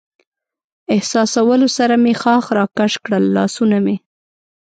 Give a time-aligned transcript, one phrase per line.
[0.95, 3.95] احساسولو سره مې ښاخ را کش کړل، لاسونه مې.